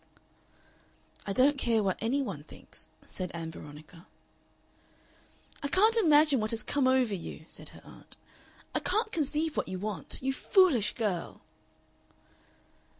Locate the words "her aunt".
7.69-8.17